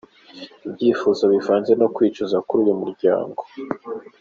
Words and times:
Ibyishimo 0.67 1.25
bivanze 1.33 1.71
no 1.81 1.87
kwicuza 1.95 2.37
kuri 2.47 2.59
uyu 2.63 2.75
muryango. 2.81 3.41